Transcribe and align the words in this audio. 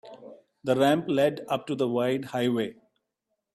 The 0.63 0.75
ramp 0.75 1.05
led 1.07 1.45
up 1.47 1.67
to 1.67 1.75
the 1.75 1.87
wide 1.87 2.25
highway. 2.25 2.73